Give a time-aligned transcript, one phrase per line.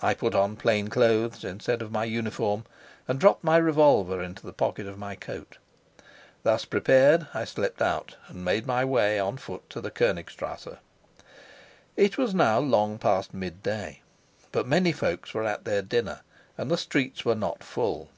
[0.00, 2.64] I put on plain clothes instead of my uniform,
[3.08, 5.58] and dropped my revolver into the pocket of my coat.
[6.44, 10.78] Thus prepared, I slipped out and made my way on foot to the Konigstrasse.
[11.96, 14.02] It was now long past midday,
[14.52, 16.20] but many folks were at their dinner
[16.56, 18.08] and the streets were not full.